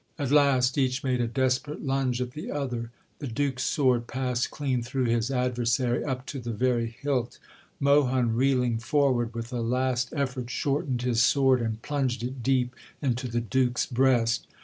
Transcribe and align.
At 0.17 0.31
last 0.31 0.79
each 0.79 1.03
made 1.03 1.21
a 1.21 1.27
desperate 1.27 1.85
lunge 1.85 2.21
at 2.23 2.31
the 2.31 2.49
other; 2.49 2.89
the 3.19 3.27
Duke's 3.27 3.65
sword 3.65 4.07
passed 4.07 4.49
clean 4.49 4.81
through 4.81 5.03
his 5.05 5.29
adversary 5.29 6.03
up 6.03 6.25
to 6.25 6.39
the 6.39 6.49
very 6.49 6.87
hilt; 6.99 7.37
Mohun, 7.79 8.33
reeling 8.33 8.79
forward, 8.79 9.35
with 9.35 9.53
a 9.53 9.61
last 9.61 10.11
effort 10.15 10.49
shortened 10.49 11.03
his 11.03 11.23
sword 11.23 11.61
and 11.61 11.83
plunged 11.83 12.23
it 12.23 12.41
deep 12.41 12.75
into 12.99 13.27
the 13.27 13.41
Duke's 13.41 13.85
breast. 13.85 14.47